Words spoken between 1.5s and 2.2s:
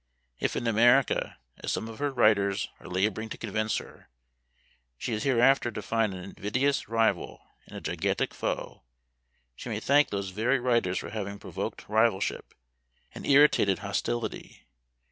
as some of her